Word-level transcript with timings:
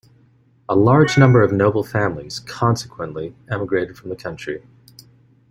A 0.67 0.75
large 0.75 1.15
number 1.15 1.43
of 1.43 1.51
noble 1.51 1.83
families, 1.83 2.39
consequently, 2.39 3.35
emigrated 3.51 3.95
from 3.95 4.09
the 4.09 4.15
country. 4.15 4.63